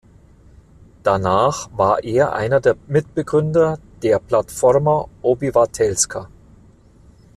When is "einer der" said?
2.33-2.75